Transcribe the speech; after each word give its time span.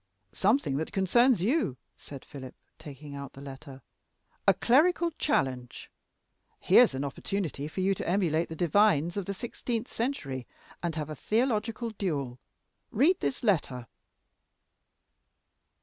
"Something 0.33 0.77
that 0.77 0.91
concerns 0.91 1.43
you," 1.43 1.77
said 1.95 2.25
Philip, 2.25 2.55
taking 2.79 3.13
out 3.13 3.33
the 3.33 3.39
letter. 3.41 3.83
"A 4.47 4.53
clerical 4.55 5.11
challenge. 5.11 5.91
Here's 6.59 6.95
an 6.95 7.03
opportunity 7.03 7.67
for 7.67 7.81
you 7.81 7.93
to 7.93 8.09
emulate 8.09 8.49
the 8.49 8.55
divines 8.55 9.15
of 9.15 9.25
the 9.25 9.33
sixteenth 9.35 9.87
century 9.93 10.47
and 10.81 10.95
have 10.95 11.11
a 11.11 11.15
theological 11.15 11.91
duel. 11.91 12.39
Read 12.89 13.19
this 13.19 13.43
letter." 13.43 13.85